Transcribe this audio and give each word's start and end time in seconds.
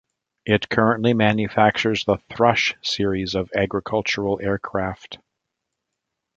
It 0.47 0.67
currently 0.67 1.13
manufactures 1.13 2.03
the 2.05 2.17
Thrush 2.27 2.73
series 2.81 3.35
of 3.35 3.51
agricultural 3.53 4.39
aircraft. 4.41 5.19